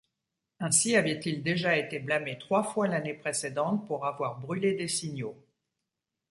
[0.59, 5.37] Ainsi avait-il déjà été blâmé trois fois l'année précédente pour avoir brûlé des signaux.